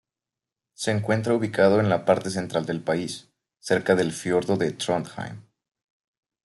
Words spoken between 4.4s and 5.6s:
de Trondheim